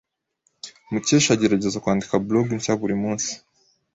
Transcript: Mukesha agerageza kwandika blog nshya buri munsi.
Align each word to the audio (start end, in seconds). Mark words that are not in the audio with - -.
Mukesha 0.91 1.29
agerageza 1.35 1.81
kwandika 1.83 2.21
blog 2.27 2.47
nshya 2.57 2.73
buri 2.79 2.95
munsi. 3.03 3.29